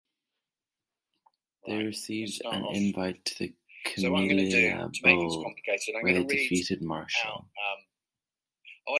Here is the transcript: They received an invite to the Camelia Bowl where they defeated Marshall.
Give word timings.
They 1.67 1.75
received 1.77 2.41
an 2.43 2.65
invite 2.73 3.23
to 3.23 3.33
the 3.37 3.53
Camelia 3.85 4.81
Bowl 5.03 5.53
where 6.01 6.11
they 6.13 6.23
defeated 6.23 6.81
Marshall. 6.81 7.47